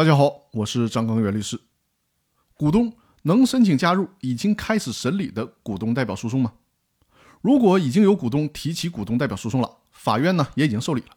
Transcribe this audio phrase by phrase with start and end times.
[0.00, 1.60] 大家好，我是张刚元律师。
[2.54, 2.90] 股东
[3.24, 6.54] 能申请加入已经开始审理的股东代表诉讼吗？
[7.42, 11.08] 如果已经有股东提起股东代表诉讼了，法院呢也已经受理了，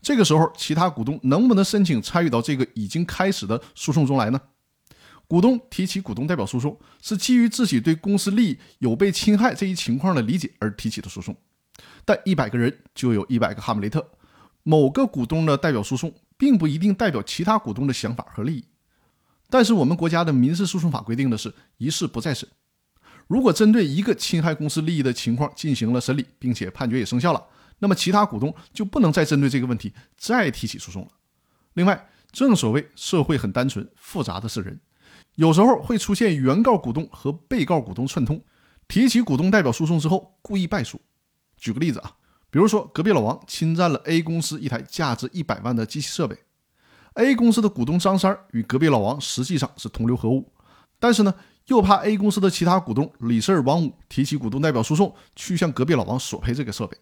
[0.00, 4.40] 这个时候其他股东能不能申请参与到这个已经开始的诉讼中来呢？
[5.26, 11.36] 股东提起股东代表诉讼是基于自己对公司利益有被侵害这一情况的理解而提起的诉讼，
[12.04, 14.08] 但一百个人就有一百个哈姆雷特，
[14.62, 16.14] 某个股东的代表诉讼。
[16.38, 18.64] 并不一定代表其他股东的想法和利益，
[19.50, 22.48] 但是我们国家的民事诉讼法规定的是一事不再审。
[23.26, 27.44] 如果针对一个侵害公司利益的情况进行了审理，并且判决也生效了，
[27.80, 31.08] 那么其他股东就不能再针对这个问题再提起诉讼了。
[31.74, 34.80] 另外，正所谓社会很单纯，复杂的是人，
[35.34, 38.40] 有时候会出现原告股东和被告股东串通，
[38.86, 41.00] 提起股东代表诉讼之后故意败诉。
[41.56, 42.14] 举个例子啊。
[42.50, 46.34] 比如说，隔壁老王侵占了 A 公司一台价值一百万的机器设备
[47.12, 50.50] ，A 公司的股东张三与隔壁老王实际上是同流合污，
[50.98, 51.34] 但是呢，
[51.66, 56.96] 又怕 A 公司的其他股东李四、王五提起股东代表诉讼，去向隔壁老王索赔这个设备，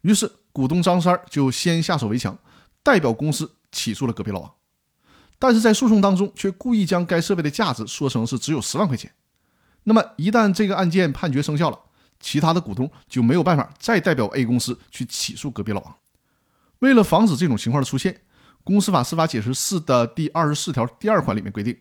[0.00, 2.36] 于是股东张三就先下手为强，
[2.82, 4.52] 代表公司起诉了隔壁老王，
[5.38, 9.12] 但是在诉讼当中却故意将该设备的价值说成是只有十万块钱，
[9.84, 11.78] 那么一旦这个案件判决生效了。
[12.24, 15.94] 其他的股东就没有办法再代表 A 公司去起诉隔壁老王。
[16.78, 18.14] 为了防止这种情况的出现，
[18.64, 21.76] 《公司法司法解释四》的第二十四条第二款里面规定，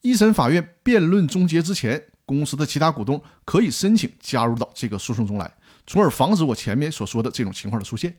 [0.00, 5.54] 一审法院辩论终结之前，公司的其他股东可以申请加入到这个诉讼中来，
[5.86, 8.16] 从而防止我前面所说的这种情况的出现。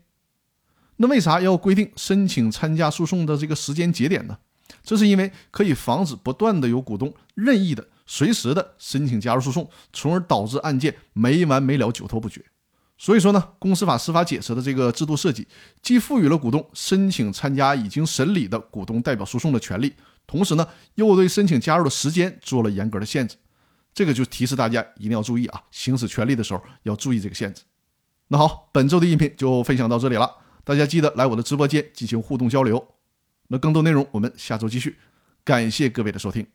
[0.98, 4.38] 那为啥要规定申请参加诉讼的这个时间节点呢？
[4.84, 7.88] 这是因为可以防止不断的有股东任意的。
[8.06, 12.44] 随时的申请加入诉讼，从而导致案件没完没了、久拖不决。
[12.98, 15.48] 所以说呢，公司法司法解释的这个制度设计，
[15.82, 19.94] 既赋予了股东申请参加已经审理的股东代表诉讼的权利，
[20.28, 23.38] 同时呢，又对申请加入的时间做了严格的限制。
[23.94, 27.64] 这个就提示大家一定要注意啊，行使权利的时候要注意这个限制。
[28.28, 30.30] 那好，本周的音频就分享到这里了，
[30.66, 32.86] 大家记得来我的直播间进行互动交流。
[33.54, 34.96] 那更多内容我们下周继续，
[35.44, 36.48] 感谢各位的收听。